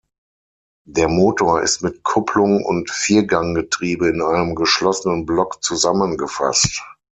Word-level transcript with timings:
Der 0.87 1.07
Motor 1.07 1.61
ist 1.61 1.83
mit 1.83 2.01
Kupplung 2.01 2.65
und 2.65 2.89
Vierganggetriebe 2.89 4.07
in 4.09 4.23
einem 4.23 4.55
geschlossenen 4.55 5.27
Block 5.27 5.61
zusammengefasst. 5.61 6.81